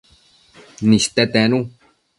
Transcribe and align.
niste 0.89 1.23
tenu 1.33 1.59